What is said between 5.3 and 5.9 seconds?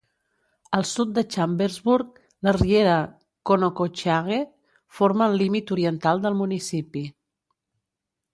el límit